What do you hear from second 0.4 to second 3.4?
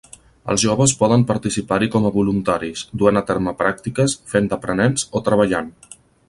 Els joves poden participar-hi com a voluntaris, duent a